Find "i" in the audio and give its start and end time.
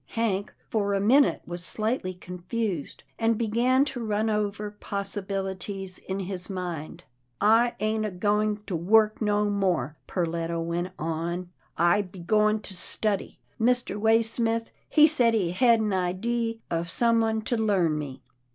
7.39-7.75, 11.77-12.01